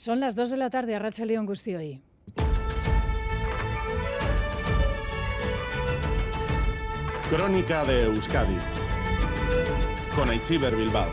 [0.00, 2.00] Son las 2 de la tarde a Racha León Gustioy.
[7.28, 8.56] Crónica de Euskadi
[10.16, 11.10] con Aichiber Bilbao.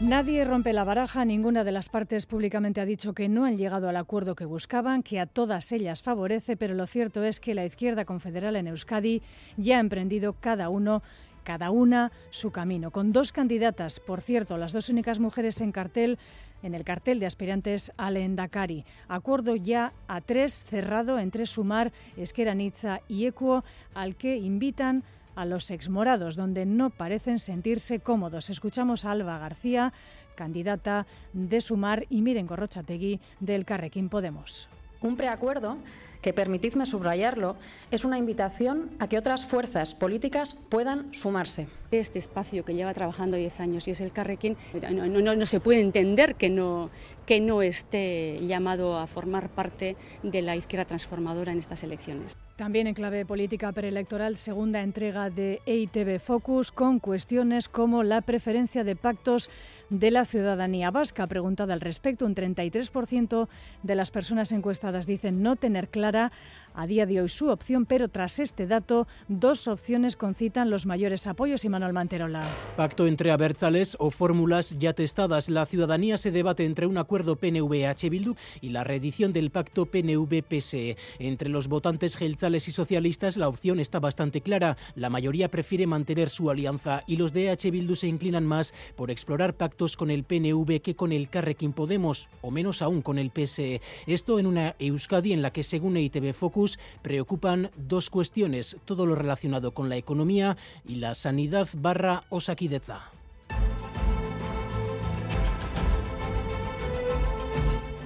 [0.00, 3.88] Nadie rompe la baraja, ninguna de las partes públicamente ha dicho que no han llegado
[3.88, 7.64] al acuerdo que buscaban, que a todas ellas favorece, pero lo cierto es que la
[7.64, 9.22] izquierda confederal en Euskadi
[9.56, 11.02] ya ha emprendido cada uno
[11.46, 16.18] cada una su camino, con dos candidatas, por cierto, las dos únicas mujeres en cartel
[16.64, 18.84] en el cartel de aspirantes al Endacari.
[19.06, 23.62] Acuerdo ya a tres cerrado entre Sumar, Esqueranitza y Equo,
[23.94, 25.04] al que invitan
[25.36, 28.50] a los exmorados, donde no parecen sentirse cómodos.
[28.50, 29.92] Escuchamos a Alba García,
[30.34, 34.68] candidata de Sumar, y Miren Gorrochategui del Carrequín Podemos.
[35.00, 35.76] Un preacuerdo
[36.20, 37.56] que permitidme subrayarlo,
[37.90, 41.68] es una invitación a que otras fuerzas políticas puedan sumarse.
[41.90, 44.56] Este espacio que lleva trabajando 10 años y es el Carrequín,
[44.92, 46.90] no, no, no, se puede entender que no,
[47.24, 52.36] que no esté llamado a formar parte de la izquierda transformadora en estas elecciones.
[52.56, 58.82] También en clave política preelectoral, segunda entrega de EITB Focus con cuestiones como la preferencia
[58.82, 59.50] de pactos
[59.90, 61.26] de la ciudadanía vasca.
[61.26, 63.48] Preguntada al respecto, un 33%
[63.82, 66.32] de las personas encuestadas dicen no tener clara
[66.76, 71.26] a día de hoy su opción, pero tras este dato, dos opciones concitan los mayores
[71.26, 72.46] apoyos y Manuel Manterola.
[72.76, 75.48] Pacto entre abertzales o fórmulas ya testadas.
[75.48, 80.96] La ciudadanía se debate entre un acuerdo PNV-H Bildu y la reedición del pacto PNV-PSE.
[81.18, 84.76] Entre los votantes gelzales y socialistas la opción está bastante clara.
[84.94, 89.10] La mayoría prefiere mantener su alianza y los de H Bildu se inclinan más por
[89.10, 93.30] explorar pactos con el PNV que con el Carrequín Podemos, o menos aún con el
[93.30, 93.80] PSE.
[94.06, 96.65] Esto en una Euskadi en la que, según EITB Focus,
[97.02, 103.15] preocupan dos cuestiones, todo lo relacionado con la economía y la sanidad barra Osakideza.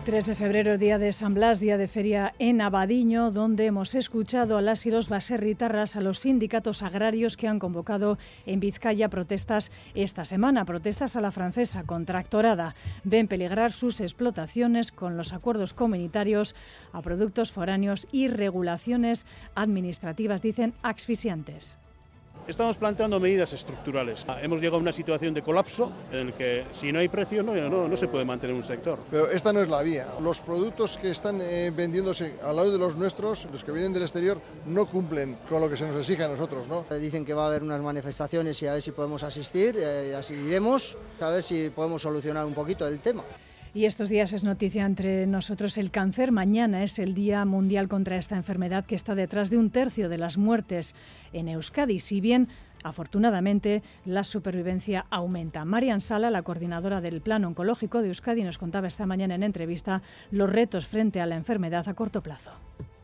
[0.05, 4.57] 3 de febrero, día de San Blas, día de feria en Abadiño, donde hemos escuchado
[4.57, 8.17] a las y los baserritarras, a los sindicatos agrarios que han convocado
[8.47, 12.75] en Vizcaya protestas esta semana, protestas a la francesa contractorada.
[13.05, 16.55] Ven peligrar sus explotaciones con los acuerdos comunitarios
[16.93, 21.79] a productos foráneos y regulaciones administrativas, dicen, asfixiantes.
[22.47, 24.27] Estamos planteando medidas estructurales.
[24.43, 27.55] Hemos llegado a una situación de colapso en el que si no hay precio no,
[27.55, 28.99] no, no se puede mantener un sector.
[29.11, 30.09] Pero esta no es la vía.
[30.21, 34.03] Los productos que están eh, vendiéndose al lado de los nuestros, los que vienen del
[34.03, 36.67] exterior, no cumplen con lo que se nos exige a nosotros.
[36.67, 36.85] ¿no?
[36.97, 40.35] Dicen que va a haber unas manifestaciones y a ver si podemos asistir, eh, así
[40.35, 43.23] iremos, a ver si podemos solucionar un poquito el tema.
[43.73, 46.33] Y estos días es noticia entre nosotros el cáncer.
[46.33, 50.19] Mañana es el Día Mundial contra esta enfermedad que está detrás de un tercio de
[50.19, 50.97] las muertes
[51.33, 52.01] en Euskadi.
[52.01, 52.49] Si bien
[52.83, 55.65] Afortunadamente, la supervivencia aumenta.
[55.65, 60.01] Marian Sala, la coordinadora del Plan Oncológico de Euskadi, nos contaba esta mañana en entrevista
[60.31, 62.53] los retos frente a la enfermedad a corto plazo.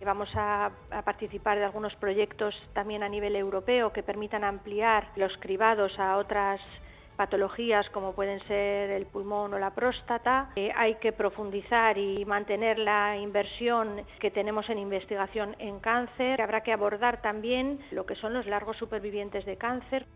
[0.02, 5.36] Vamos a, a, participar de algunos proyectos también a nivel europeo que permitan ampliar los
[5.40, 6.60] cribados a otras
[7.16, 10.50] patologías como pueden ser el pulmón o la próstata.
[10.56, 16.40] Eh, hay que profundizar y mantener la inversión que tenemos en investigación en cáncer.
[16.40, 20.06] Habrá que abordar también lo que son los largos supervivientes de cáncer.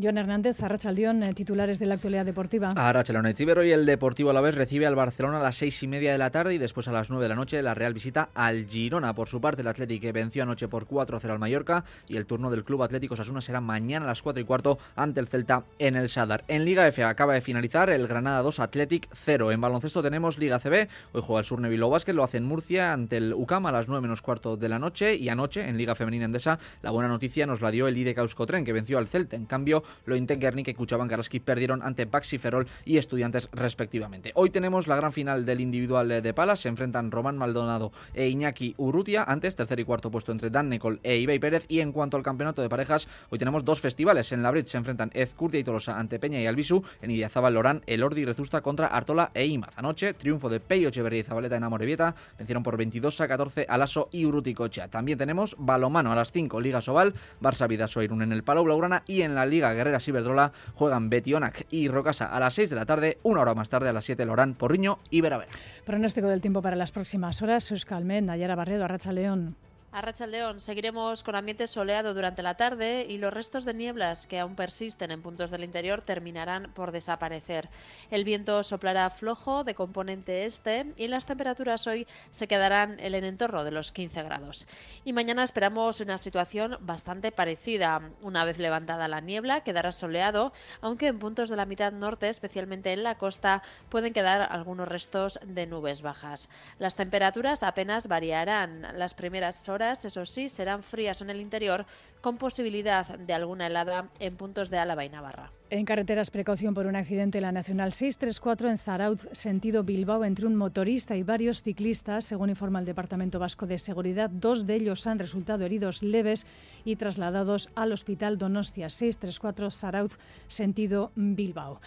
[0.00, 2.72] John Hernández, Arrachaldión, eh, titulares de la actualidad deportiva.
[2.76, 5.88] Arrachaldión, Chivero y el Deportivo a la vez recibe al Barcelona a las seis y
[5.88, 8.30] media de la tarde y después a las nueve de la noche la Real visita
[8.34, 9.14] al Girona.
[9.14, 12.64] Por su parte, el Atlético venció anoche por 4-0 al Mallorca y el turno del
[12.64, 16.08] Club Atlético Sasuna será mañana a las 4 y cuarto ante el Celta en el
[16.08, 16.44] Sadar.
[16.48, 19.52] En Liga F acaba de finalizar el Granada 2 Athletic 0.
[19.52, 20.88] En baloncesto tenemos Liga CB.
[21.12, 23.88] Hoy juega el Surne Bilbao Basket, lo hace en Murcia ante el UCAM a las
[23.88, 27.46] 9 menos cuarto de la noche y anoche en Liga Femenina Endesa la buena noticia
[27.46, 29.36] nos la dio el IDK Euskotren que venció al Celta.
[29.36, 34.32] En cambio, lo Inten Guernica que Cuchaban Karaski perdieron ante Baxi Ferrol y Estudiantes respectivamente.
[34.34, 38.74] Hoy tenemos la gran final del individual de Palas, se enfrentan Román Maldonado e Iñaki
[38.76, 41.64] Urrutia, antes tercer y cuarto puesto entre Dan Nicol e Ibai Pérez.
[41.68, 44.76] Y en cuanto al campeonato de parejas, hoy tenemos dos festivales, en la Brit se
[44.76, 48.88] enfrentan Ezcurdia y Tolosa ante Peña y Albisu, en Idiazabal Lorán, Elordi y Rezusta contra
[48.88, 49.70] Artola e Imaz.
[49.76, 54.08] Anoche, triunfo de Peyo Echeverría y Zabaleta en Amorebieta, vencieron por 22 a 14 Alaso
[54.12, 54.88] y Urruticocha.
[54.88, 59.02] También tenemos balomano a las 5, Liga Sobal, Barça Vidasoirun en el Palau Blaugrana.
[59.06, 62.84] Y en la Liga Guerrera Ciberdrola juegan Betionac y Rocasa a las 6 de la
[62.84, 65.50] tarde, una hora más tarde a las 7 Lorán, Porriño y Veravera.
[65.86, 69.56] Pronóstico del tiempo para las próximas horas, Suscalmen, Nayara Barredo, Arracha León.
[69.90, 74.38] A León seguiremos con ambiente soleado durante la tarde y los restos de nieblas que
[74.38, 77.70] aún persisten en puntos del interior terminarán por desaparecer.
[78.10, 83.24] El viento soplará flojo de componente este y las temperaturas hoy se quedarán en el
[83.24, 84.66] entorno de los 15 grados.
[85.06, 88.02] Y mañana esperamos una situación bastante parecida.
[88.20, 90.52] Una vez levantada la niebla quedará soleado,
[90.82, 95.40] aunque en puntos de la mitad norte, especialmente en la costa, pueden quedar algunos restos
[95.46, 96.50] de nubes bajas.
[96.78, 98.86] Las temperaturas apenas variarán.
[98.94, 101.86] Las primeras horas eso sí, serán frías en el interior,
[102.20, 105.52] con posibilidad de alguna helada en puntos de Álava y Navarra.
[105.70, 110.46] En carreteras, precaución por un accidente en la Nacional 634 en Saraut, sentido Bilbao, entre
[110.46, 112.24] un motorista y varios ciclistas.
[112.24, 116.46] Según informa el Departamento Vasco de Seguridad, dos de ellos han resultado heridos leves
[116.84, 120.12] y trasladados al Hospital Donostia 634 Saraut,
[120.48, 121.80] sentido Bilbao.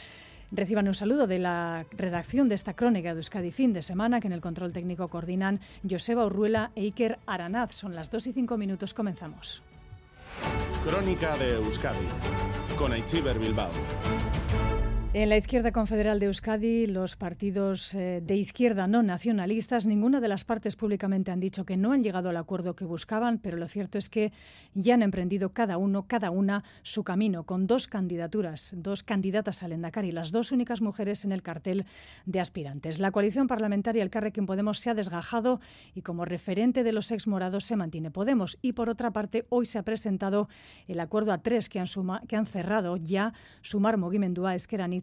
[0.52, 4.28] Reciban un saludo de la redacción de esta crónica de Euskadi fin de semana, que
[4.28, 7.74] en el control técnico coordinan Joseba Urruela e Iker Aranaz.
[7.74, 9.64] Son las 2 y 5 minutos, comenzamos.
[10.84, 12.06] Crónica de Euskadi
[12.78, 13.72] con Aichiber Bilbao.
[15.14, 20.30] En la izquierda confederal de Euskadi, los partidos eh, de izquierda no nacionalistas, ninguna de
[20.30, 23.68] las partes públicamente han dicho que no han llegado al acuerdo que buscaban, pero lo
[23.68, 24.32] cierto es que
[24.74, 29.74] ya han emprendido cada uno, cada una, su camino, con dos candidaturas, dos candidatas al
[29.74, 31.86] Endacari, las dos únicas mujeres en el cartel
[32.26, 33.02] de aspirantes.
[33.02, 35.60] La coalición parlamentaria El Carrequín Podemos se ha desgajado
[35.94, 38.58] y como referente de los exmorados se mantiene Podemos.
[38.62, 40.48] Y por otra parte, hoy se ha presentado
[40.88, 41.88] el acuerdo a tres que han,
[42.30, 45.01] que han cerrado ya Sumar Mogimendua, Esquerani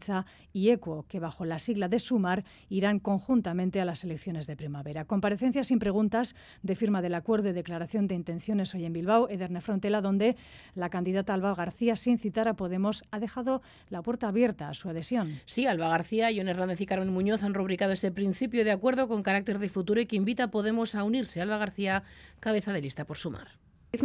[0.53, 5.05] y ECUO, que bajo la sigla de SUMAR irán conjuntamente a las elecciones de primavera.
[5.05, 9.61] Comparecencias sin preguntas de firma del acuerdo y declaración de intenciones hoy en Bilbao, Ederne
[9.61, 10.37] Frontela, donde
[10.75, 14.89] la candidata Alba García, sin citar a Podemos, ha dejado la puerta abierta a su
[14.89, 15.41] adhesión.
[15.47, 19.23] Sí, Alba García, John Hernández y Carmen Muñoz han rubricado ese principio de acuerdo con
[19.23, 21.41] carácter de futuro y que invita a Podemos a unirse.
[21.41, 22.03] Alba García,
[22.41, 23.49] cabeza de lista por SUMAR.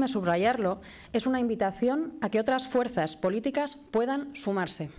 [0.07, 0.81] subrayarlo,
[1.11, 4.89] es una invitación a que otras fuerzas políticas puedan sumarse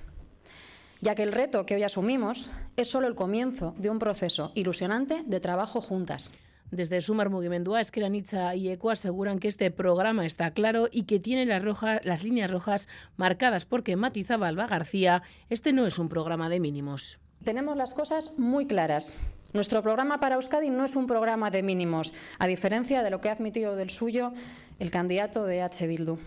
[1.01, 5.23] ya que el reto que hoy asumimos es solo el comienzo de un proceso ilusionante
[5.27, 6.33] de trabajo juntas.
[6.71, 11.47] Desde Sumar Mugimendua, Esqueranitza y ECO aseguran que este programa está claro y que tiene
[11.47, 11.63] las,
[12.05, 17.21] las líneas rojas marcadas porque matizaba Alba García, este no es un programa de mínimos.
[17.45, 19.19] Tenemos las cosas muy claras.
[19.53, 23.29] Nuestro programa para Euskadi no es un programa de mínimos, a diferencia de lo que
[23.29, 24.33] ha admitido del suyo
[24.81, 25.87] el candidato de H.
[25.87, 26.19] Bildu.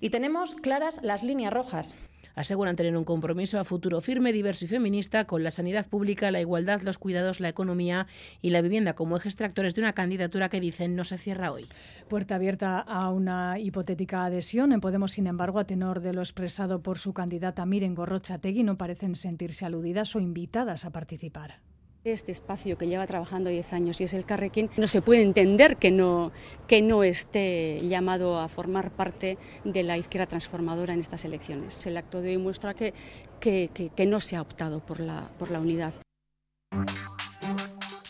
[0.00, 1.96] Y tenemos claras las líneas rojas.
[2.34, 6.40] Aseguran tener un compromiso a futuro firme, diverso y feminista con la sanidad pública, la
[6.40, 8.06] igualdad, los cuidados, la economía
[8.40, 11.68] y la vivienda como ejes tractores de una candidatura que dicen no se cierra hoy.
[12.08, 14.72] Puerta abierta a una hipotética adhesión.
[14.72, 18.76] En Podemos, sin embargo, a tenor de lo expresado por su candidata Miren Gorrochategui, no
[18.76, 21.71] parecen sentirse aludidas o invitadas a participar.
[22.04, 25.76] Este espacio que lleva trabajando 10 años y es el Carrequín, no se puede entender
[25.76, 26.32] que no,
[26.66, 31.86] que no esté llamado a formar parte de la izquierda transformadora en estas elecciones.
[31.86, 32.92] El acto de hoy muestra que,
[33.38, 35.94] que, que, no se ha optado por la, por la unidad.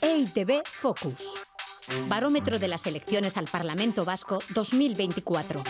[0.00, 1.34] EITB Focus.
[2.08, 5.62] Barómetro de las elecciones al Parlamento Vasco 2024.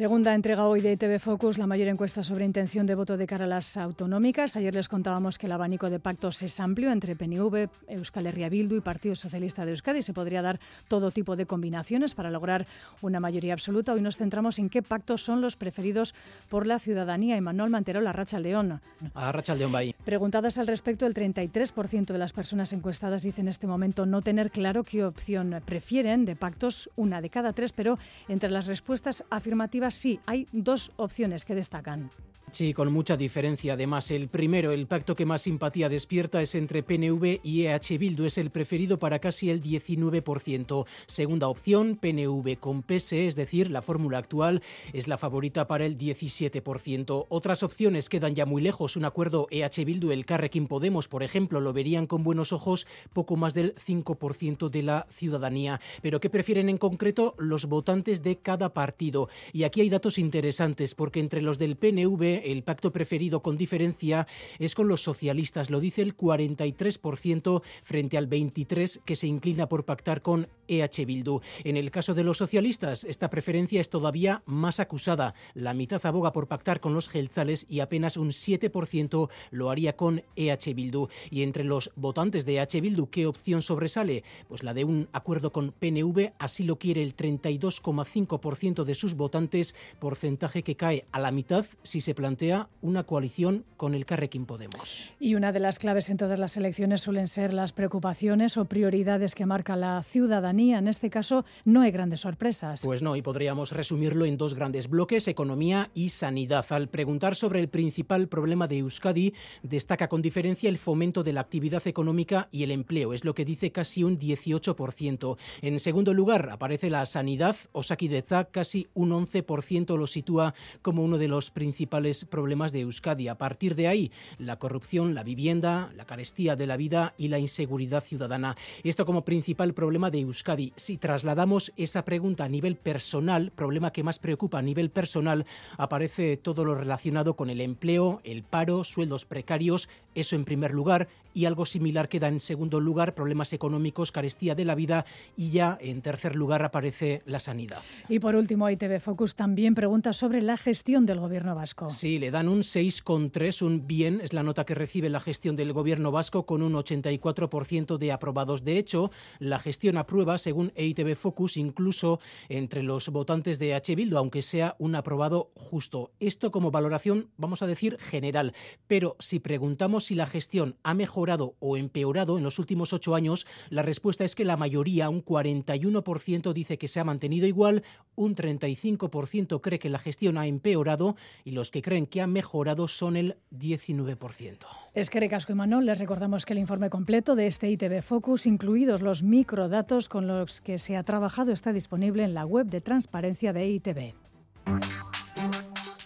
[0.00, 3.44] Segunda entrega hoy de TV Focus, la mayor encuesta sobre intención de voto de cara
[3.44, 4.56] a las autonómicas.
[4.56, 8.76] Ayer les contábamos que el abanico de pactos es amplio entre PNV, Euskal Herria Bildu
[8.76, 10.00] y Partido Socialista de Euskadi.
[10.00, 10.58] Se podría dar
[10.88, 12.66] todo tipo de combinaciones para lograr
[13.02, 13.92] una mayoría absoluta.
[13.92, 16.14] Hoy nos centramos en qué pactos son los preferidos
[16.48, 17.38] por la ciudadanía.
[17.42, 18.80] Manuel Mantero, la Racha León.
[19.12, 23.48] A Racha León va Preguntadas al respecto, el 33% de las personas encuestadas dicen en
[23.48, 27.98] este momento no tener claro qué opción prefieren de pactos, una de cada tres, pero
[28.28, 32.10] entre las respuestas afirmativas sí, hay dos opciones que destacan.
[32.52, 33.74] Sí, con mucha diferencia.
[33.74, 38.24] Además, el primero, el pacto que más simpatía despierta es entre PNV y EH Bildu.
[38.24, 40.84] Es el preferido para casi el 19%.
[41.06, 45.96] Segunda opción, PNV con PSE, es decir, la fórmula actual, es la favorita para el
[45.96, 47.26] 17%.
[47.28, 48.96] Otras opciones quedan ya muy lejos.
[48.96, 53.36] Un acuerdo EH Bildu, el Carrequín Podemos, por ejemplo, lo verían con buenos ojos poco
[53.36, 55.80] más del 5% de la ciudadanía.
[56.02, 59.28] Pero ¿qué prefieren en concreto los votantes de cada partido?
[59.52, 64.26] Y aquí hay datos interesantes, porque entre los del PNV el pacto preferido con diferencia
[64.58, 69.84] es con los socialistas, lo dice el 43% frente al 23% que se inclina por
[69.84, 71.40] pactar con EH Bildu.
[71.64, 75.34] En el caso de los socialistas, esta preferencia es todavía más acusada.
[75.54, 80.22] La mitad aboga por pactar con los gelzales y apenas un 7% lo haría con
[80.36, 81.08] EH Bildu.
[81.30, 84.22] Y entre los votantes de EH Bildu, ¿qué opción sobresale?
[84.48, 89.74] Pues la de un acuerdo con PNV, así lo quiere el 32,5% de sus votantes,
[89.98, 95.12] porcentaje que cae a la mitad si se plantea una coalición con el Carrequín Podemos.
[95.18, 99.34] Y una de las claves en todas las elecciones suelen ser las preocupaciones o prioridades
[99.34, 100.59] que marca la ciudadanía.
[100.60, 102.82] En este caso no hay grandes sorpresas.
[102.84, 106.66] Pues no, y podríamos resumirlo en dos grandes bloques, economía y sanidad.
[106.68, 111.40] Al preguntar sobre el principal problema de Euskadi, destaca con diferencia el fomento de la
[111.40, 115.38] actividad económica y el empleo, es lo que dice casi un 18%.
[115.62, 120.52] En segundo lugar, aparece la sanidad, Osakideza, casi un 11% lo sitúa
[120.82, 123.28] como uno de los principales problemas de Euskadi.
[123.28, 127.38] A partir de ahí, la corrupción, la vivienda, la carestía de la vida y la
[127.38, 128.56] inseguridad ciudadana.
[128.84, 130.49] Esto como principal problema de Euskadi.
[130.76, 136.36] Si trasladamos esa pregunta a nivel personal, problema que más preocupa a nivel personal, aparece
[136.36, 141.44] todo lo relacionado con el empleo, el paro, sueldos precarios, eso en primer lugar, y
[141.44, 145.04] algo similar queda en segundo lugar, problemas económicos, carestía de la vida
[145.36, 147.82] y ya en tercer lugar aparece la sanidad.
[148.08, 151.90] Y por último, ITV Focus también pregunta sobre la gestión del gobierno vasco.
[151.90, 155.72] Sí, le dan un 6,3, un bien, es la nota que recibe la gestión del
[155.72, 158.64] gobierno vasco con un 84% de aprobados.
[158.64, 163.94] De hecho, la gestión aprueba, según EITB Focus, incluso entre los votantes de H.
[163.94, 166.12] Bildu, aunque sea un aprobado justo.
[166.20, 168.52] Esto como valoración, vamos a decir, general.
[168.86, 173.46] Pero si preguntamos si la gestión ha mejorado o empeorado en los últimos ocho años,
[173.68, 177.82] la respuesta es que la mayoría, un 41%, dice que se ha mantenido igual,
[178.14, 182.88] un 35% cree que la gestión ha empeorado y los que creen que ha mejorado
[182.88, 184.66] son el 19%.
[184.92, 188.46] Es que Recasco y Manuel, les recordamos que el informe completo de este ITV Focus,
[188.46, 192.80] incluidos los microdatos con los que se ha trabajado, está disponible en la web de
[192.80, 194.14] transparencia de ITV.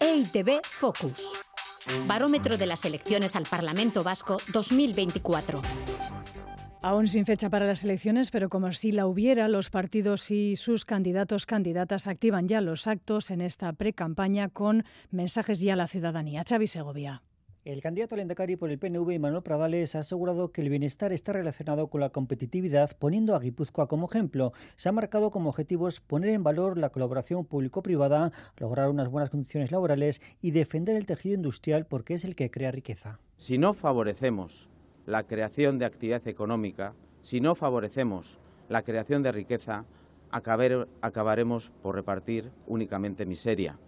[0.01, 1.33] EITB Focus.
[2.07, 5.63] Barómetro de las elecciones al Parlamento Vasco 2024.
[6.83, 10.85] Aún sin fecha para las elecciones, pero como si la hubiera, los partidos y sus
[10.85, 16.45] candidatos candidatas activan ya los actos en esta pre-campaña con mensajes ya a la ciudadanía.
[16.47, 17.23] Xavi Segovia.
[17.65, 21.33] El candidato al Endacari por el PNV, Manuel Pradales, ha asegurado que el bienestar está
[21.33, 24.53] relacionado con la competitividad, poniendo a Guipúzcoa como ejemplo.
[24.77, 29.73] Se ha marcado como objetivos poner en valor la colaboración público-privada, lograr unas buenas condiciones
[29.73, 33.19] laborales y defender el tejido industrial porque es el que crea riqueza.
[33.39, 34.69] Si no favorecemos
[35.07, 39.87] la creación de actividad económica, si no favorecemos la creación de riqueza,
[40.31, 43.79] acabaremos por repartir únicamente miseria.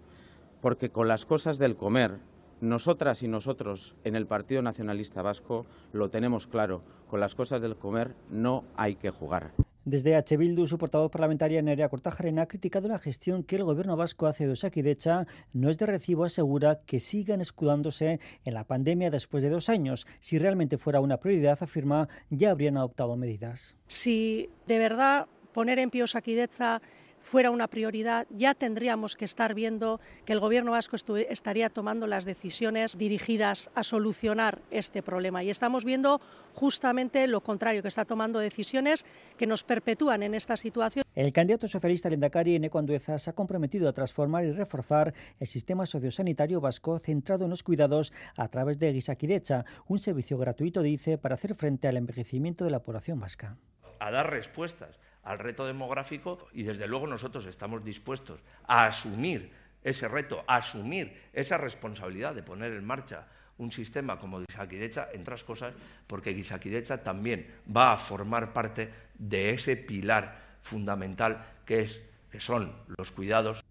[0.62, 2.20] Porque con las cosas del comer
[2.60, 7.76] nosotras y nosotros en el Partido Nacionalista Vasco lo tenemos claro, con las cosas del
[7.76, 9.52] comer no hay que jugar.
[9.86, 10.36] Desde H.
[10.36, 14.44] Bildu, su portavoz parlamentaria Nerea Cortajarena ha criticado la gestión que el gobierno vasco hace
[14.44, 15.26] de Osakidecha.
[15.52, 20.04] No es de recibo, asegura que sigan escudándose en la pandemia después de dos años.
[20.18, 23.76] Si realmente fuera una prioridad, afirma, ya habrían adoptado medidas.
[23.86, 26.82] Si de verdad poner en pie Osakidecha
[27.26, 30.94] fuera una prioridad, ya tendríamos que estar viendo que el Gobierno vasco
[31.28, 35.42] estaría tomando las decisiones dirigidas a solucionar este problema.
[35.42, 36.20] Y estamos viendo
[36.54, 39.04] justamente lo contrario, que está tomando decisiones
[39.36, 41.04] que nos perpetúan en esta situación.
[41.16, 45.84] El candidato socialista Lendakari, Eneco Andueza, se ha comprometido a transformar y reforzar el sistema
[45.84, 51.34] sociosanitario vasco centrado en los cuidados a través de Guisaquidecha, un servicio gratuito, dice, para
[51.34, 53.56] hacer frente al envejecimiento de la población vasca.
[53.98, 59.50] A dar respuestas al reto demográfico y desde luego nosotros estamos dispuestos a asumir
[59.82, 63.26] ese reto, a asumir esa responsabilidad de poner en marcha
[63.58, 65.74] un sistema como Guisaquidecha, entre otras cosas,
[66.06, 72.72] porque Guisaquidecha también va a formar parte de ese pilar fundamental que, es, que son
[72.96, 73.64] los cuidados.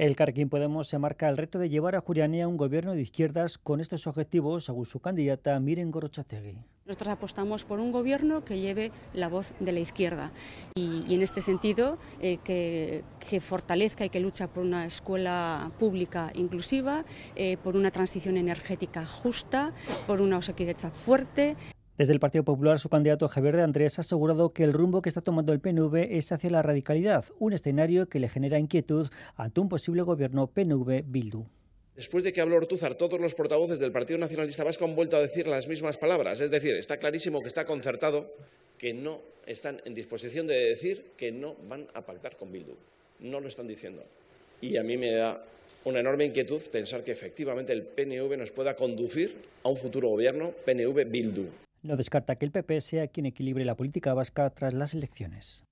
[0.00, 3.58] El Carquín Podemos se marca el reto de llevar a Jurianía un gobierno de izquierdas
[3.58, 6.56] con estos objetivos, según su candidata Miren Gorochategui.
[6.86, 10.32] Nosotros apostamos por un gobierno que lleve la voz de la izquierda
[10.74, 17.04] y, en este sentido eh, que, fortalezca y que lucha por una escuela pública inclusiva,
[17.36, 19.74] eh, por una transición energética justa,
[20.06, 21.58] por una osequideza fuerte.
[22.00, 25.10] Desde el Partido Popular, su candidato Javier de Andrés ha asegurado que el rumbo que
[25.10, 29.60] está tomando el PNV es hacia la radicalidad, un escenario que le genera inquietud ante
[29.60, 31.44] un posible gobierno PNV-Bildu.
[31.94, 35.20] Después de que habló Ortúzar, todos los portavoces del Partido Nacionalista Vasco han vuelto a
[35.20, 36.40] decir las mismas palabras.
[36.40, 38.32] Es decir, está clarísimo que está concertado,
[38.78, 42.76] que no están en disposición de decir que no van a pactar con Bildu.
[43.18, 44.02] No lo están diciendo.
[44.62, 45.44] Y a mí me da
[45.84, 50.54] una enorme inquietud pensar que efectivamente el PNV nos pueda conducir a un futuro gobierno
[50.64, 55.64] PNV-Bildu no descarta que el PP sea quien equilibre la política vasca tras las elecciones.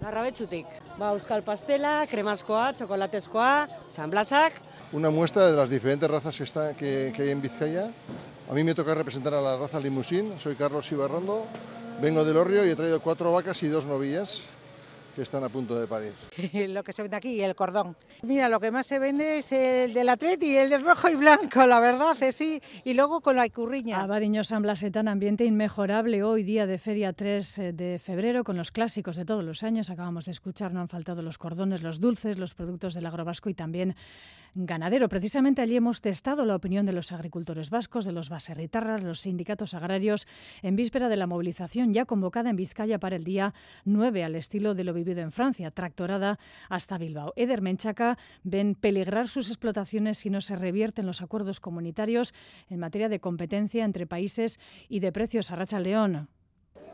[0.00, 0.66] Larrabetzutik,
[0.98, 4.56] ba, euskal pastela, kremazkoa, txokolatezkoa, sanblasak.
[4.96, 7.90] Una muestra de las diferentes razas que, está, que, que hay en Vizcaya.
[8.50, 11.44] A mí me toca representar a la raza limusín, soy Carlos Ibarrondo,
[12.00, 14.48] vengo del Orrio y he traído cuatro vacas y dos novillas
[15.14, 16.12] que están a punto de parir.
[16.68, 17.96] lo que se vende aquí, el cordón.
[18.22, 21.66] Mira, lo que más se vende es el del atleti, el de rojo y blanco,
[21.66, 22.60] la verdad, es sí.
[22.84, 24.02] Y luego con la icurriña.
[24.02, 28.70] Abadiño San Blasetán, ambiente inmejorable hoy, día de feria 3 eh, de febrero, con los
[28.70, 29.90] clásicos de todos los años.
[29.90, 33.54] Acabamos de escuchar, no han faltado los cordones, los dulces, los productos del agrovasco y
[33.54, 33.94] también
[34.54, 35.08] ganadero.
[35.08, 39.74] Precisamente allí hemos testado la opinión de los agricultores vascos, de los baserritarras, los sindicatos
[39.74, 40.26] agrarios,
[40.62, 43.54] en víspera de la movilización ya convocada en Vizcaya para el día
[43.84, 46.38] 9, al estilo de lo vivido en Francia, tractorada
[46.68, 47.32] hasta Bilbao.
[47.36, 52.34] Eder Menchaca ven peligrar sus explotaciones si no se revierten los acuerdos comunitarios
[52.68, 55.50] en materia de competencia entre países y de precios.
[55.50, 56.28] a Racha León.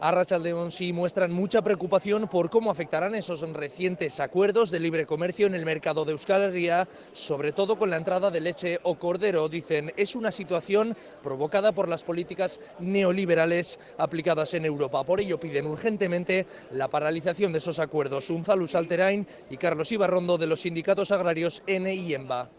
[0.01, 5.55] Arrachaldeón sí muestran mucha preocupación por cómo afectarán esos recientes acuerdos de libre comercio en
[5.55, 9.49] el mercado de Euskal Herria, sobre todo con la entrada de leche o cordero.
[9.49, 15.03] Dicen, es una situación provocada por las políticas neoliberales aplicadas en Europa.
[15.03, 18.29] Por ello piden urgentemente la paralización de esos acuerdos.
[18.29, 22.51] Unzalus Alterain y Carlos Ibarrondo de los sindicatos agrarios N y EMBA.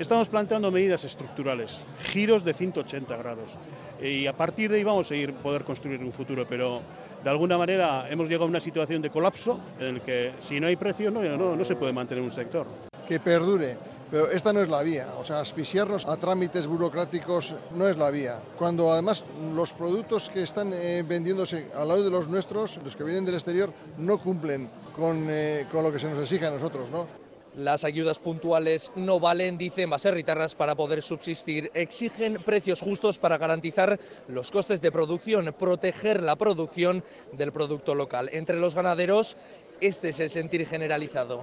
[0.00, 3.58] Estamos planteando medidas estructurales, giros de 180 grados
[4.02, 6.82] y a partir de ahí vamos a ir poder construir un futuro, pero
[7.22, 10.66] de alguna manera hemos llegado a una situación de colapso en el que si no
[10.66, 12.66] hay precio no, no, no se puede mantener un sector.
[13.08, 13.76] Que perdure,
[14.10, 15.08] pero esta no es la vía.
[15.18, 18.40] O sea, asfixiarnos a trámites burocráticos no es la vía.
[18.58, 19.24] Cuando además
[19.54, 23.34] los productos que están eh, vendiéndose al lado de los nuestros, los que vienen del
[23.34, 27.23] exterior, no cumplen con, eh, con lo que se nos exige a nosotros, ¿no?
[27.56, 31.70] Las ayudas puntuales no valen, dicen baserritarras, para poder subsistir.
[31.72, 38.28] Exigen precios justos para garantizar los costes de producción, proteger la producción del producto local.
[38.32, 39.36] Entre los ganaderos,
[39.80, 41.42] este es el sentir generalizado.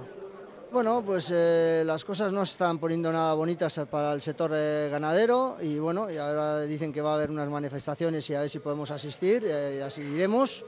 [0.70, 5.56] Bueno, pues eh, las cosas no están poniendo nada bonitas para el sector eh, ganadero
[5.60, 8.58] y bueno, y ahora dicen que va a haber unas manifestaciones y a ver si
[8.58, 10.64] podemos asistir, eh, y así iremos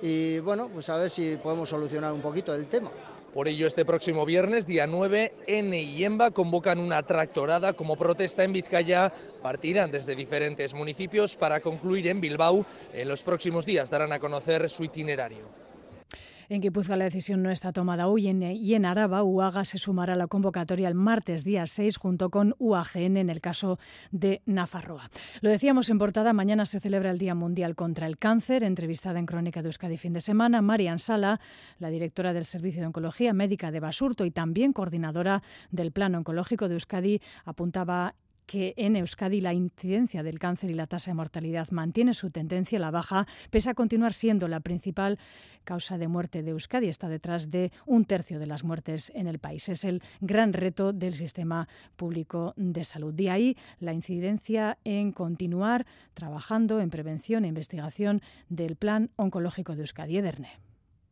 [0.00, 2.90] y bueno, pues a ver si podemos solucionar un poquito el tema.
[3.34, 8.42] Por ello, este próximo viernes, día 9, N y EMBA convocan una tractorada como protesta
[8.42, 9.12] en Vizcaya.
[9.42, 12.64] Partirán desde diferentes municipios para concluir en Bilbao.
[12.94, 15.67] En los próximos días darán a conocer su itinerario.
[16.50, 20.16] En Guipúzcoa la decisión no está tomada hoy y en Araba UAGA se sumará a
[20.16, 23.78] la convocatoria el martes día 6 junto con UAGN en el caso
[24.12, 25.10] de Nafarroa.
[25.42, 28.64] Lo decíamos en portada, mañana se celebra el Día Mundial contra el Cáncer.
[28.64, 31.38] Entrevistada en Crónica de Euskadi fin de semana, Marian Sala,
[31.80, 36.66] la directora del Servicio de Oncología Médica de Basurto y también coordinadora del Plan Oncológico
[36.68, 38.14] de Euskadi, apuntaba
[38.48, 42.78] que en Euskadi la incidencia del cáncer y la tasa de mortalidad mantiene su tendencia
[42.78, 45.18] a la baja, pese a continuar siendo la principal
[45.64, 46.88] causa de muerte de Euskadi.
[46.88, 49.68] Está detrás de un tercio de las muertes en el país.
[49.68, 53.12] Es el gran reto del sistema público de salud.
[53.12, 55.84] De ahí la incidencia en continuar
[56.14, 60.16] trabajando en prevención e investigación del Plan Oncológico de Euskadi.
[60.16, 60.67] Ederne.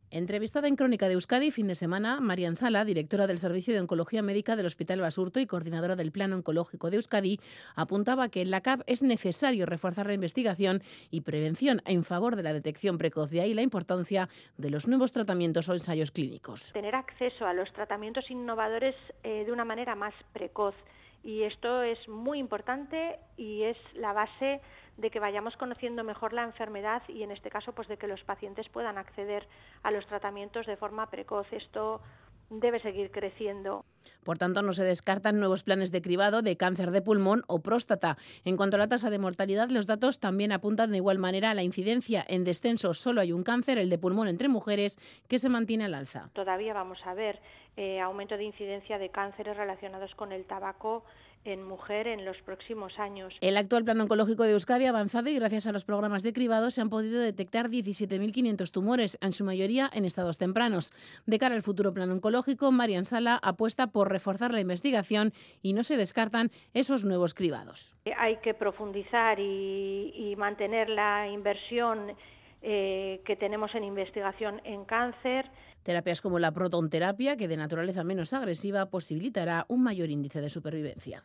[0.09, 4.21] Entrevistada en Crónica de Euskadi, fin de semana, Marian Sala, directora del Servicio de Oncología
[4.21, 7.41] Médica del Hospital Basurto y coordinadora del Plan Oncológico de Euskadi,
[7.75, 12.43] apuntaba que en la CAP es necesario reforzar la investigación y prevención en favor de
[12.43, 13.31] la detección precoz.
[13.31, 16.71] De ahí la importancia de los nuevos tratamientos o ensayos clínicos.
[16.71, 20.75] Tener acceso a los tratamientos innovadores eh, de una manera más precoz.
[21.21, 24.61] Y esto es muy importante y es la base
[24.97, 28.23] de que vayamos conociendo mejor la enfermedad y en este caso pues de que los
[28.23, 29.47] pacientes puedan acceder
[29.83, 31.47] a los tratamientos de forma precoz.
[31.53, 32.01] Esto
[32.49, 33.85] debe seguir creciendo.
[34.23, 38.17] Por tanto, no se descartan nuevos planes de cribado de cáncer de pulmón o próstata.
[38.45, 41.53] En cuanto a la tasa de mortalidad, los datos también apuntan de igual manera a
[41.53, 42.25] la incidencia.
[42.27, 45.93] En descenso solo hay un cáncer, el de pulmón entre mujeres, que se mantiene al
[45.93, 46.29] alza.
[46.33, 47.39] Todavía vamos a ver
[47.75, 51.03] eh, aumento de incidencia de cánceres relacionados con el tabaco
[51.47, 53.35] en mujer en los próximos años.
[53.41, 56.69] El actual plan oncológico de Euskadi ha avanzado y gracias a los programas de cribado
[56.71, 60.91] se han podido detectar 17.500 tumores, en su mayoría en estados tempranos.
[61.25, 65.31] De cara al futuro plan oncológico, Marian Sala apuesta por reforzar la investigación
[65.61, 67.95] y no se descartan esos nuevos cribados.
[68.17, 72.15] Hay que profundizar y, mantener la inversión
[72.61, 75.49] eh, que tenemos en investigación en cáncer.
[75.83, 81.23] Terapias como la protonterapia, que de naturaleza menos agresiva, posibilitará un mayor índice de supervivencia.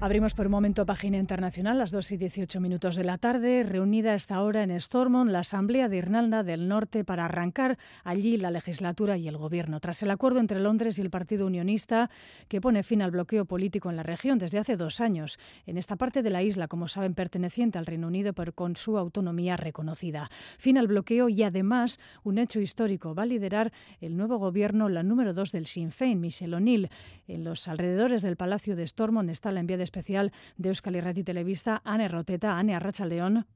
[0.00, 4.12] Abrimos por un momento página internacional, las 2 y 18 minutos de la tarde, reunida
[4.12, 8.52] a esta hora en Stormont la Asamblea de Irlanda del Norte para arrancar allí la
[8.52, 9.80] legislatura y el gobierno.
[9.80, 12.10] Tras el acuerdo entre Londres y el Partido Unionista
[12.46, 15.96] que pone fin al bloqueo político en la región desde hace dos años, en esta
[15.96, 20.30] parte de la isla, como saben, perteneciente al Reino Unido, pero con su autonomía reconocida.
[20.58, 23.16] Fin al bloqueo y además un hecho histórico.
[23.16, 26.88] Va a liderar el nuevo gobierno la número dos del Sinn Féin, Michelle O'Neill.
[27.26, 31.80] En los alrededores del Palacio de Stormont está la enviada especial de Euskal Irrati Televista,
[31.84, 32.58] Anne Roteta.
[32.58, 33.46] Anne Arrachaldeón.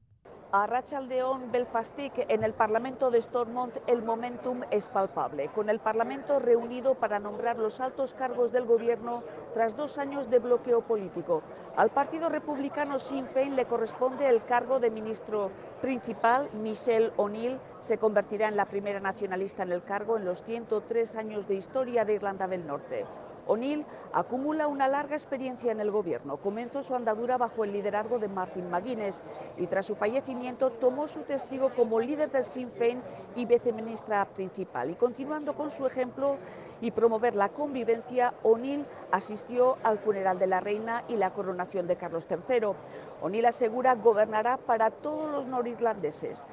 [0.55, 6.37] A Rachaldeón, Belfastic, en el Parlamento de Stormont el momentum es palpable, con el Parlamento
[6.37, 9.23] reunido para nombrar los altos cargos del gobierno
[9.55, 11.41] tras dos años de bloqueo político.
[11.75, 15.49] Al Partido Republicano Sinn Féin le corresponde el cargo de ministro
[15.81, 16.47] principal.
[16.53, 21.47] Michelle O'Neill se convertirá en la primera nacionalista en el cargo en los 103 años
[21.47, 23.05] de historia de Irlanda del Norte.
[23.47, 26.37] O'Neill acumula una larga experiencia en el gobierno.
[26.37, 29.21] Comenzó su andadura bajo el liderazgo de Martin McGuinness
[29.57, 33.01] y tras su fallecimiento tomó su testigo como líder del Sinn Féin
[33.35, 34.89] y viceministra principal.
[34.91, 36.37] Y continuando con su ejemplo
[36.81, 41.95] y promover la convivencia, O'Neill asistió al funeral de la reina y la coronación de
[41.95, 42.73] Carlos III.
[43.21, 46.43] O'Neill asegura gobernará para todos los norirlandeses.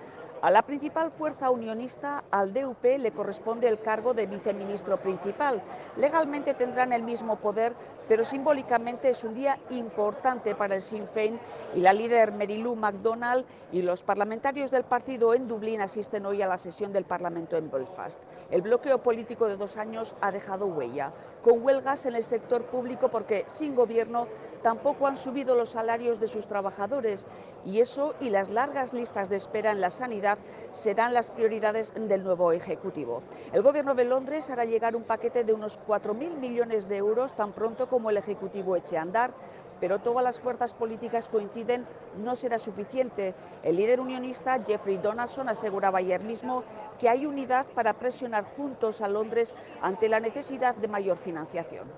[0.42, 5.60] A la principal fuerza unionista, al DUP, le corresponde el cargo de viceministro principal.
[5.98, 7.74] Legalmente tendrán el mismo poder,
[8.10, 11.38] pero simbólicamente es un día importante para el Sinn Féin
[11.76, 16.42] y la líder Mary Lou MacDonald y los parlamentarios del partido en Dublín asisten hoy
[16.42, 18.18] a la sesión del Parlamento en Belfast.
[18.50, 21.12] El bloqueo político de dos años ha dejado huella,
[21.44, 24.26] con huelgas en el sector público porque sin gobierno
[24.64, 27.28] tampoco han subido los salarios de sus trabajadores
[27.64, 30.38] y eso y las largas listas de espera en la sanidad
[30.72, 33.22] serán las prioridades del nuevo Ejecutivo.
[33.52, 37.52] El Gobierno de Londres hará llegar un paquete de unos 4.000 millones de euros tan
[37.52, 39.32] pronto como el Ejecutivo eche a andar
[39.80, 41.86] pero todas las fuerzas políticas coinciden
[42.22, 43.34] no será suficiente.
[43.62, 46.62] El líder unionista Jeffrey Donaldson aseguraba ayer mismo
[46.98, 51.88] que hay unidad para presionar juntos a Londres ante la necesidad de mayor financiación.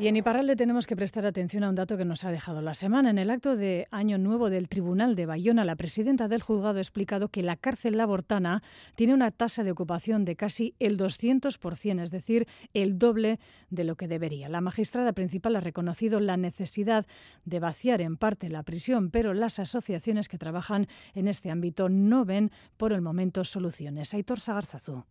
[0.00, 2.72] Y en Iparralde tenemos que prestar atención a un dato que nos ha dejado la
[2.72, 3.10] semana.
[3.10, 6.80] En el acto de Año Nuevo del Tribunal de Bayona, la presidenta del juzgado ha
[6.80, 8.62] explicado que la cárcel labortana
[8.94, 13.96] tiene una tasa de ocupación de casi el 200%, es decir, el doble de lo
[13.96, 14.48] que debería.
[14.48, 17.04] La magistrada principal ha reconocido la necesidad
[17.44, 22.24] de vaciar en parte la prisión, pero las asociaciones que trabajan en este ámbito no
[22.24, 24.14] ven por el momento soluciones.
[24.14, 25.04] Aitor Sagarzazú.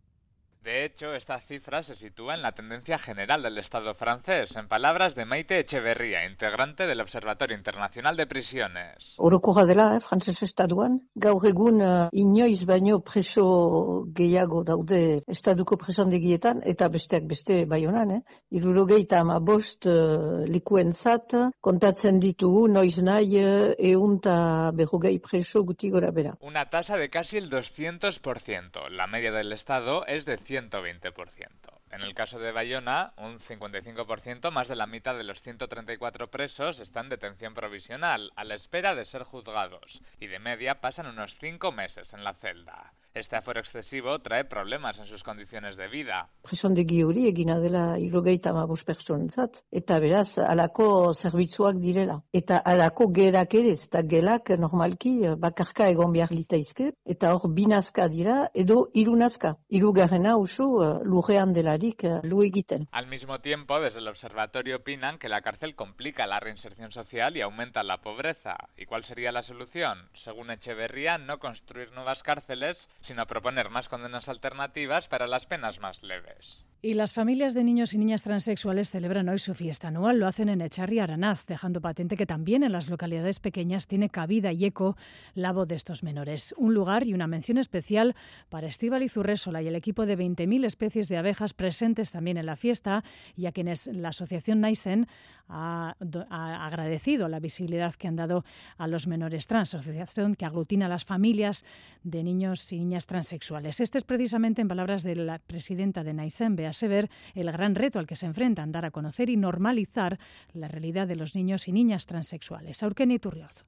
[0.69, 5.15] De hecho, esta cifra se sitúa en la tendencia general del Estado francés, en palabras
[5.15, 9.15] de Maite Echeverría, integrante del Observatorio Internacional de Prisiones.
[9.17, 16.61] Orokorra dela, eh, frantzes estatuan, gaur egun uh, inoiz baino preso gehiago daude estaduko presondegietan,
[16.61, 18.21] eta besteak beste baionan, eh?
[18.53, 21.33] irurogeita ama bost uh, likuentzat,
[21.65, 26.37] kontatzen ditugu noiz nahi uh, eunta berrogei preso guti gora bera.
[26.41, 28.87] Una tasa de casi el 200%.
[28.91, 31.79] La media del Estado es de 120%.
[31.91, 36.79] En el caso de Bayona, un 55% más de la mitad de los 134 presos
[36.79, 41.37] están en detención provisional, a la espera de ser juzgados, y de media pasan unos
[41.39, 42.93] 5 meses en la celda.
[43.13, 46.29] Este aforo excesivo trae problemas en sus condiciones de vida.
[46.43, 52.19] Presondegi hori egina dela irogeita amabos personentzat, eta beraz, alako zerbitzuak direla.
[52.31, 58.37] Eta alako gerak ere, eta gelak normalki bakarka egon behar litaizke, eta hor binazka dira,
[58.53, 59.55] edo irunazka.
[59.69, 60.69] Irugarrena usu
[61.03, 62.85] lurrean delarik lu egiten.
[62.91, 67.41] Al mismo tiempo, desde el observatorio opinan que la cárcel complica la reinserción social y
[67.41, 68.55] aumenta la pobreza.
[68.77, 70.09] ¿Y cuál sería la solución?
[70.13, 76.03] Según Echeverría, no construir nuevas cárceles, sino proponer más condenas alternativas para las penas más
[76.03, 76.65] leves.
[76.81, 80.17] Y las familias de niños y niñas transexuales celebran hoy su fiesta anual.
[80.17, 84.53] Lo hacen en Echarri Aranaz, dejando patente que también en las localidades pequeñas tiene cabida
[84.53, 84.95] y eco
[85.35, 86.55] la voz de estos menores.
[86.55, 88.15] Un lugar y una mención especial
[88.47, 92.55] para Estíbal Zurresola y el equipo de 20.000 especies de abejas presentes también en la
[92.55, 93.03] fiesta
[93.35, 95.07] y a quienes la asociación Naisen
[95.49, 95.97] ha,
[96.29, 98.45] ha agradecido la visibilidad que han dado
[98.77, 101.65] a los menores trans, asociación que aglutina a las familias
[102.03, 103.81] de niños y niñas transexuales.
[103.81, 107.99] Este es precisamente, en palabras de la presidenta de Naisen, Bea Sever, el gran reto
[107.99, 110.19] al que se enfrentan, dar a conocer y normalizar
[110.53, 112.83] la realidad de los niños y niñas transexuales.
[112.83, 113.63] Aurkeni Turrioz.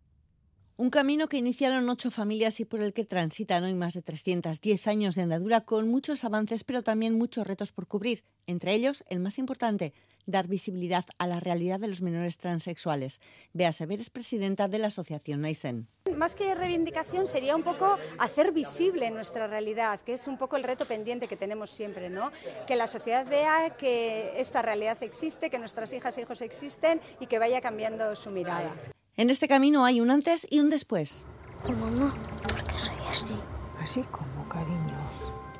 [0.77, 4.87] Un camino que iniciaron ocho familias y por el que transitan hoy más de 310
[4.87, 9.19] años de andadura con muchos avances pero también muchos retos por cubrir, entre ellos el
[9.19, 9.93] más importante,
[10.25, 13.19] dar visibilidad a la realidad de los menores transexuales.
[13.53, 15.87] Bea Sever es presidenta de la Asociación Naisen.
[16.15, 20.63] Más que reivindicación sería un poco hacer visible nuestra realidad, que es un poco el
[20.63, 22.31] reto pendiente que tenemos siempre, ¿no?
[22.67, 27.27] Que la sociedad vea que esta realidad existe, que nuestras hijas e hijos existen y
[27.27, 28.75] que vaya cambiando su mirada.
[29.17, 31.25] En este camino hay un antes y un después.
[31.63, 32.13] ¿Cómo no?
[32.43, 33.35] Porque soy así.
[33.79, 34.90] Así como cariño.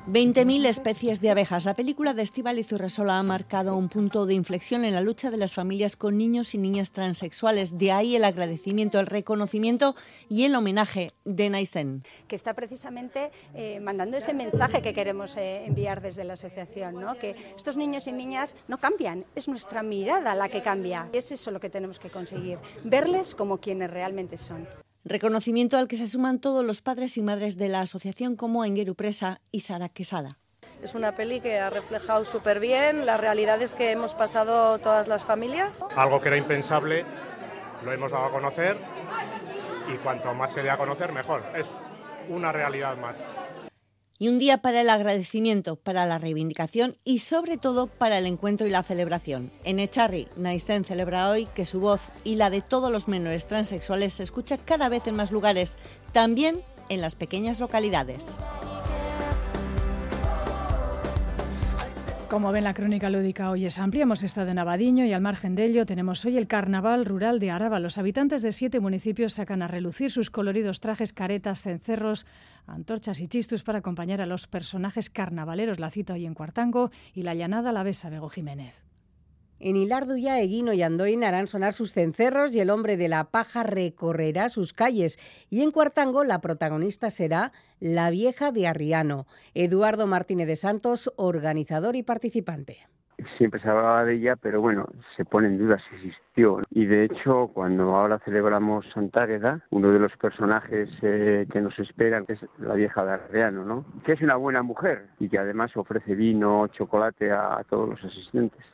[0.08, 1.64] 20.000 especies de abejas.
[1.64, 5.36] La película de Estíbaliz Urresola ha marcado un punto de inflexión en la lucha de
[5.36, 7.78] las familias con niños y niñas transexuales.
[7.78, 9.94] De ahí el agradecimiento, el reconocimiento
[10.28, 12.02] y el homenaje de Naisen.
[12.26, 17.16] Que está precisamente eh, mandando ese mensaje que queremos eh, enviar desde la asociación, ¿no?
[17.16, 21.08] que estos niños y niñas no cambian, es nuestra mirada la que cambia.
[21.12, 24.66] Es eso lo que tenemos que conseguir, verles como quienes realmente son.
[25.04, 28.94] Reconocimiento al que se suman todos los padres y madres de la asociación como Engeru
[28.94, 30.38] Presa y Sara Quesada.
[30.80, 35.24] Es una peli que ha reflejado súper bien las realidades que hemos pasado todas las
[35.24, 35.84] familias.
[35.96, 37.04] Algo que era impensable
[37.84, 38.76] lo hemos dado a conocer
[39.92, 41.42] y cuanto más se dé a conocer mejor.
[41.56, 41.76] Es
[42.28, 43.28] una realidad más
[44.22, 48.68] y un día para el agradecimiento, para la reivindicación y sobre todo para el encuentro
[48.68, 49.50] y la celebración.
[49.64, 54.12] En Echarri, Naisen celebra hoy que su voz y la de todos los menores transexuales
[54.12, 55.76] se escucha cada vez en más lugares,
[56.12, 58.38] también en las pequeñas localidades.
[62.32, 64.04] Como ven, la crónica lúdica hoy es amplia.
[64.04, 67.50] Hemos estado en Abadiño y al margen de ello tenemos hoy el Carnaval Rural de
[67.50, 67.78] Araba.
[67.78, 72.24] Los habitantes de siete municipios sacan a relucir sus coloridos trajes, caretas, cencerros,
[72.66, 75.80] antorchas y chistus para acompañar a los personajes carnavaleros.
[75.80, 78.84] La cita hoy en Cuartango y la llanada la besa Bego Jiménez.
[79.64, 83.62] En Hilarduya, Eguino y Andoín harán sonar sus cencerros y el hombre de la paja
[83.62, 85.20] recorrerá sus calles.
[85.50, 91.94] Y en Cuartango la protagonista será la vieja de Arriano, Eduardo Martínez de Santos, organizador
[91.94, 92.91] y participante
[93.36, 96.60] siempre se hablaba de ella, pero bueno, se pone en duda si existió.
[96.70, 101.78] Y de hecho, cuando ahora celebramos Santa Águeda, uno de los personajes eh, que nos
[101.78, 103.84] esperan es la vieja de Arriano, ¿no?
[104.04, 108.64] Que es una buena mujer y que además ofrece vino, chocolate a todos los asistentes.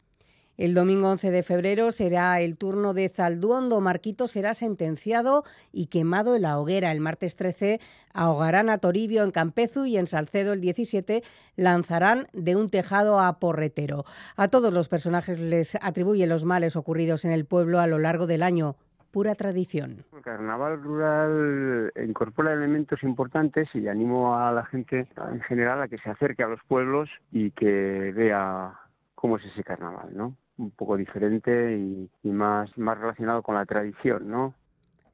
[0.59, 3.81] El domingo 11 de febrero será el turno de Zalduondo.
[3.81, 6.91] Marquito será sentenciado y quemado en la hoguera.
[6.91, 7.79] El martes 13
[8.13, 11.23] ahogarán a Toribio en Campezu y en Salcedo el 17
[11.55, 14.05] lanzarán de un tejado a Porretero.
[14.35, 18.27] A todos los personajes les atribuyen los males ocurridos en el pueblo a lo largo
[18.27, 18.75] del año
[19.13, 20.05] pura tradición.
[20.13, 25.99] El carnaval rural incorpora elementos importantes y animo a la gente en general a que
[25.99, 28.75] se acerque a los pueblos y que vea
[29.15, 30.35] cómo es ese carnaval, ¿no?
[30.59, 31.77] Un poco diferente
[32.23, 34.55] y, más, más relacionado con la tradición, ¿no?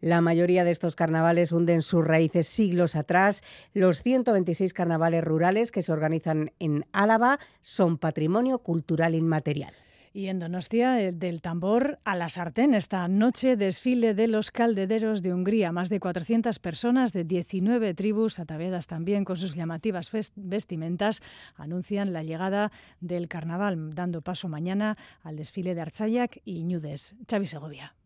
[0.01, 3.43] La mayoría de estos carnavales hunden sus raíces siglos atrás.
[3.73, 9.73] Los 126 carnavales rurales que se organizan en Álava son patrimonio cultural inmaterial.
[10.17, 15.23] Y en Donostia, eh, del tambor a la sartén, esta noche desfile de los caldederos
[15.23, 15.73] de Hungría.
[15.73, 21.21] Más de 400 personas de 19 tribus, ataviadas también con sus llamativas vestimentas,
[21.57, 27.17] anuncian la llegada del carnaval, dando paso mañana al desfile de Archayak y Ñudes.
[27.29, 27.97] Xavi Segovia.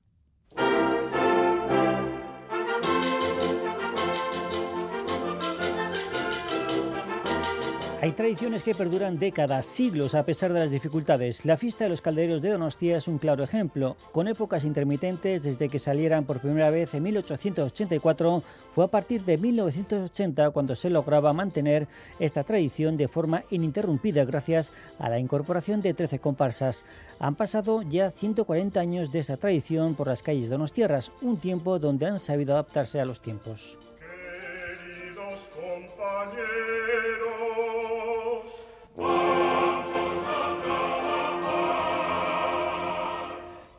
[8.09, 11.44] Hay tradiciones que perduran décadas, siglos a pesar de las dificultades.
[11.44, 13.99] La fiesta de los calderos de Donostia es un claro ejemplo.
[14.12, 19.37] Con épocas intermitentes desde que salieran por primera vez en 1884, fue a partir de
[19.37, 21.87] 1980 cuando se lograba mantener
[22.18, 26.87] esta tradición de forma ininterrumpida gracias a la incorporación de 13 comparsas.
[27.18, 31.79] Han pasado ya 140 años de esta tradición por las calles de Donostierras, un tiempo
[31.79, 33.77] donde han sabido adaptarse a los tiempos.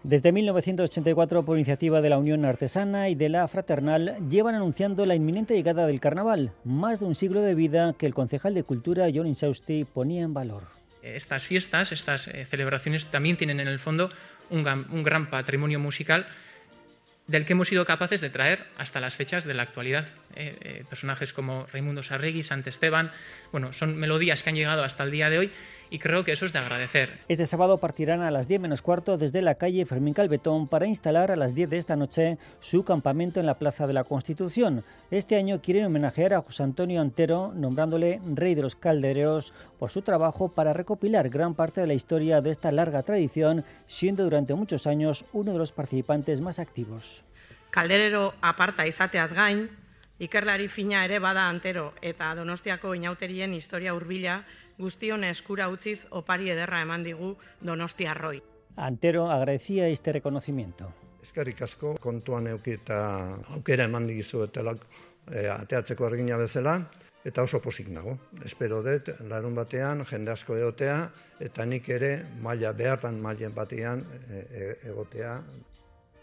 [0.10, 5.14] Desde 1984, por iniciativa de la Unión Artesana y de la Fraternal, llevan anunciando la
[5.14, 9.10] inminente llegada del carnaval, más de un siglo de vida que el concejal de Cultura,
[9.14, 10.64] John Insausti, ponía en valor.
[11.04, 14.10] Estas fiestas, estas eh, celebraciones también tienen en el fondo
[14.50, 14.64] un,
[15.04, 16.26] gran patrimonio musical
[17.28, 20.08] del que hemos sido capaces de traer hasta las fechas de la actualidad.
[20.36, 23.12] Eh, eh, personajes como Raimundo Sarregui, Sant Esteban,
[23.52, 25.52] bueno, son melodías que han llegado hasta el día de hoy
[25.90, 27.20] y creo que eso es de agradecer.
[27.28, 31.32] Este sábado partirán a las 10 menos cuarto desde la calle Fermín Calvetón para instalar
[31.32, 34.84] a las 10 de esta noche su campamento en la Plaza de la Constitución.
[35.12, 40.02] Este año quieren homenajear a José Antonio Antero nombrándole Rey de los Caldereros por su
[40.02, 44.88] trabajo para recopilar gran parte de la historia de esta larga tradición, siendo durante muchos
[44.88, 47.24] años uno de los participantes más activos.
[47.72, 49.70] Calderero aparta izateaz gain,
[50.20, 54.44] ikerlari fina ere bada antero eta Donostiako inauterien historia hurbila
[54.80, 58.42] guztion eskura utziz opari ederra eman digu Donostiarroi.
[58.78, 60.94] Antero agradecía este reconocimiento.
[61.24, 63.00] Eskerrik asko kontuan euki eta
[63.56, 64.86] aukera eman dizuetelak
[65.32, 66.80] e, ateatzeko argina bezala
[67.26, 68.16] eta oso pozik nago.
[68.46, 71.00] Espero dut larun batean jende asko egotea
[71.44, 75.36] eta nik ere maila behartan mailen batean e, e, egotea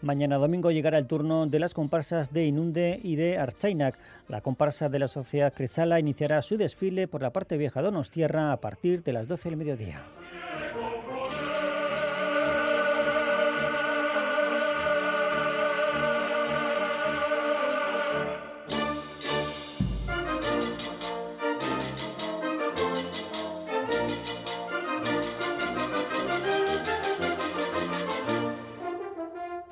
[0.01, 3.97] Mañana domingo llegará el turno de las comparsas de Inunde y de Archainak.
[4.27, 8.51] La comparsa de la sociedad Cresala iniciará su desfile por la parte vieja de Donostierra
[8.51, 10.03] a partir de las 12 del mediodía.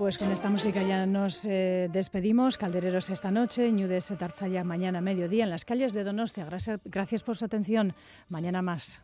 [0.05, 2.59] Pues con esta música ya nos eh, despedimos.
[2.59, 6.45] Caldereros esta noche, Ñudes Tarzaya mañana mediodía en las calles de Donostia.
[6.45, 7.95] Gracias, gracias por su atención.
[8.29, 9.01] Mañana más.